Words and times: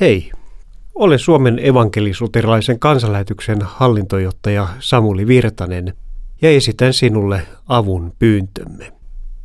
Hei, 0.00 0.30
olen 0.94 1.18
Suomen 1.18 1.58
evankelisuterilaisen 1.58 2.78
kansanlähetyksen 2.78 3.58
hallintojohtaja 3.62 4.68
Samuli 4.80 5.26
Virtanen 5.26 5.94
ja 6.42 6.50
esitän 6.50 6.92
sinulle 6.92 7.42
avun 7.68 8.12
pyyntömme. 8.18 8.92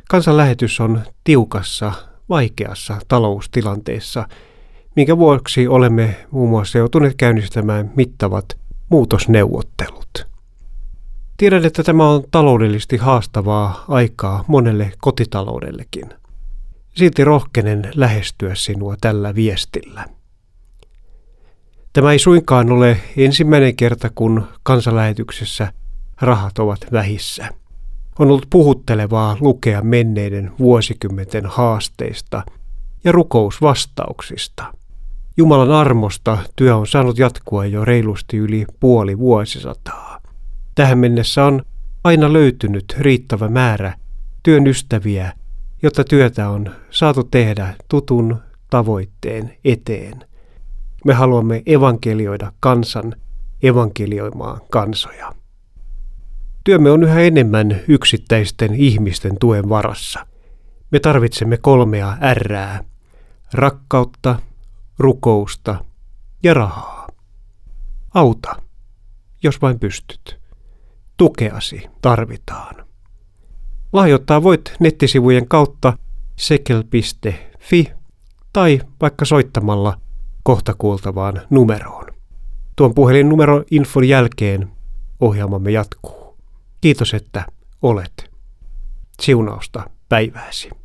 Kansanlähetys 0.08 0.80
on 0.80 1.00
tiukassa, 1.24 1.92
vaikeassa 2.28 2.98
taloustilanteessa, 3.08 4.28
minkä 4.96 5.18
vuoksi 5.18 5.68
olemme 5.68 6.16
muun 6.30 6.50
muassa 6.50 6.78
joutuneet 6.78 7.14
käynnistämään 7.16 7.92
mittavat 7.96 8.44
muutosneuvottelut. 8.88 10.26
Tiedän, 11.36 11.64
että 11.64 11.82
tämä 11.82 12.08
on 12.10 12.24
taloudellisesti 12.30 12.96
haastavaa 12.96 13.84
aikaa 13.88 14.44
monelle 14.46 14.92
kotitaloudellekin. 15.00 16.10
Silti 16.96 17.24
rohkenen 17.24 17.90
lähestyä 17.94 18.54
sinua 18.54 18.96
tällä 19.00 19.34
viestillä. 19.34 20.04
Tämä 21.94 22.12
ei 22.12 22.18
suinkaan 22.18 22.72
ole 22.72 23.00
ensimmäinen 23.16 23.76
kerta, 23.76 24.10
kun 24.14 24.46
kansanlähetyksessä 24.62 25.72
rahat 26.20 26.58
ovat 26.58 26.86
vähissä. 26.92 27.48
On 28.18 28.28
ollut 28.28 28.46
puhuttelevaa 28.50 29.36
lukea 29.40 29.82
menneiden 29.82 30.52
vuosikymmenten 30.58 31.46
haasteista 31.46 32.42
ja 33.04 33.12
rukousvastauksista. 33.12 34.74
Jumalan 35.36 35.70
armosta 35.70 36.38
työ 36.56 36.76
on 36.76 36.86
saanut 36.86 37.18
jatkua 37.18 37.66
jo 37.66 37.84
reilusti 37.84 38.36
yli 38.36 38.64
puoli 38.80 39.18
vuosisataa. 39.18 40.20
Tähän 40.74 40.98
mennessä 40.98 41.44
on 41.44 41.62
aina 42.04 42.32
löytynyt 42.32 42.94
riittävä 42.98 43.48
määrä 43.48 43.94
työn 44.42 44.66
ystäviä, 44.66 45.32
jotta 45.82 46.04
työtä 46.04 46.48
on 46.48 46.70
saatu 46.90 47.24
tehdä 47.24 47.74
tutun 47.88 48.36
tavoitteen 48.70 49.56
eteen– 49.64 50.24
me 51.04 51.14
haluamme 51.14 51.62
evankelioida 51.66 52.52
kansan 52.60 53.16
evankelioimaan 53.62 54.60
kansoja. 54.70 55.34
Työmme 56.64 56.90
on 56.90 57.02
yhä 57.02 57.20
enemmän 57.20 57.80
yksittäisten 57.88 58.74
ihmisten 58.74 59.38
tuen 59.38 59.68
varassa. 59.68 60.26
Me 60.90 61.00
tarvitsemme 61.00 61.56
kolmea 61.56 62.16
ärää. 62.20 62.84
Rakkautta, 63.52 64.38
rukousta 64.98 65.84
ja 66.42 66.54
rahaa. 66.54 67.08
Auta, 68.14 68.56
jos 69.42 69.62
vain 69.62 69.78
pystyt. 69.78 70.40
Tukeasi 71.16 71.82
tarvitaan. 72.02 72.86
Lahjoittaa 73.92 74.42
voit 74.42 74.76
nettisivujen 74.80 75.48
kautta 75.48 75.98
sekel.fi 76.36 77.92
tai 78.52 78.80
vaikka 79.00 79.24
soittamalla 79.24 80.00
kohta 80.44 80.74
kuultavaan 80.78 81.40
numeroon. 81.50 82.06
Tuon 82.76 82.94
puhelinnumero 82.94 83.62
infon 83.70 84.08
jälkeen 84.08 84.68
ohjelmamme 85.20 85.70
jatkuu. 85.70 86.36
Kiitos, 86.80 87.14
että 87.14 87.46
olet. 87.82 88.30
Siunausta 89.22 89.90
päivääsi. 90.08 90.83